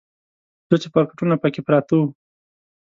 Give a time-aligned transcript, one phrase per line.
[0.67, 2.03] دوه چپرکټونه پکې پراته و.